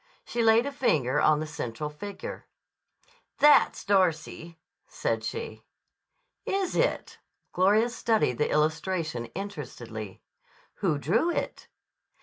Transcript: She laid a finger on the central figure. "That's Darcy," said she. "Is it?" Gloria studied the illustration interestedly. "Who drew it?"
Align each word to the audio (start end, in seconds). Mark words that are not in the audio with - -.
She 0.25 0.41
laid 0.41 0.65
a 0.65 0.71
finger 0.71 1.21
on 1.21 1.39
the 1.39 1.45
central 1.45 1.87
figure. 1.91 2.47
"That's 3.37 3.85
Darcy," 3.85 4.57
said 4.87 5.23
she. 5.23 5.63
"Is 6.43 6.75
it?" 6.75 7.19
Gloria 7.53 7.87
studied 7.91 8.39
the 8.39 8.49
illustration 8.49 9.25
interestedly. 9.35 10.23
"Who 10.77 10.97
drew 10.97 11.29
it?" 11.29 11.67